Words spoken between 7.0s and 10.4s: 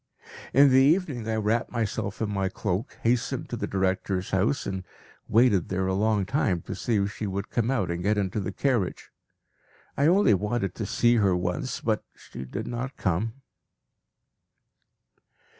she would come out and get into the carriage. I only